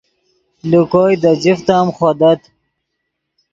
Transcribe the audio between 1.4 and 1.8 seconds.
جفت